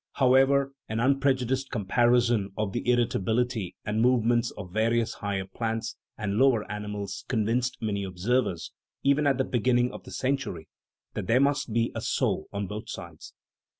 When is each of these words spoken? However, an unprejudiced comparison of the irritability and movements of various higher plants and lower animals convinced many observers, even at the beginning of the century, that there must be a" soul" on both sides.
However, 0.13 0.71
an 0.89 0.99
unprejudiced 0.99 1.69
comparison 1.69 2.49
of 2.57 2.73
the 2.73 2.89
irritability 2.91 3.75
and 3.85 4.01
movements 4.01 4.49
of 4.57 4.73
various 4.73 5.13
higher 5.13 5.45
plants 5.45 5.95
and 6.17 6.39
lower 6.39 6.65
animals 6.71 7.23
convinced 7.27 7.77
many 7.81 8.03
observers, 8.03 8.71
even 9.03 9.27
at 9.27 9.37
the 9.37 9.43
beginning 9.43 9.91
of 9.91 10.03
the 10.03 10.11
century, 10.11 10.67
that 11.13 11.27
there 11.27 11.39
must 11.39 11.71
be 11.71 11.91
a" 11.93 12.01
soul" 12.17 12.47
on 12.51 12.65
both 12.65 12.89
sides. 12.89 13.35